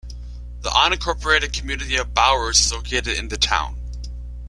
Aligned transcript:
The 0.61 0.71
unincorporated 0.71 1.53
community 1.53 1.95
of 1.95 2.15
Bowers 2.15 2.59
is 2.59 2.73
located 2.73 3.15
in 3.19 3.27
the 3.27 3.37
town. 3.37 3.77